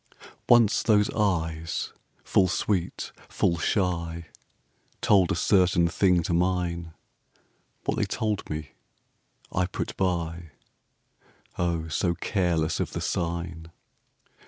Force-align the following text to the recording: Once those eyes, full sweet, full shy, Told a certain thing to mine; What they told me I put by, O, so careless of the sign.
Once 0.49 0.81
those 0.81 1.11
eyes, 1.13 1.93
full 2.23 2.47
sweet, 2.47 3.11
full 3.29 3.59
shy, 3.59 4.25
Told 4.99 5.31
a 5.31 5.35
certain 5.35 5.87
thing 5.87 6.23
to 6.23 6.33
mine; 6.33 6.95
What 7.85 7.97
they 7.97 8.05
told 8.05 8.49
me 8.49 8.71
I 9.51 9.67
put 9.67 9.95
by, 9.97 10.53
O, 11.59 11.87
so 11.87 12.15
careless 12.15 12.79
of 12.79 12.93
the 12.93 13.01
sign. 13.01 13.69